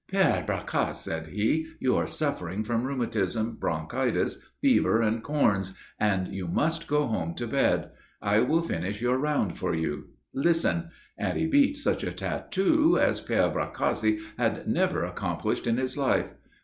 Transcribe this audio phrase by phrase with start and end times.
[0.11, 6.47] "Père Bracasse," said he, "you are suffering from rheumatism, bronchitis, fever and corns, and you
[6.47, 7.91] must go home to bed.
[8.19, 10.07] I will finish your round for you.
[10.33, 15.95] Listen," and he beat such a tattoo as Père Bracasse had never accomplished in his
[15.95, 16.29] life.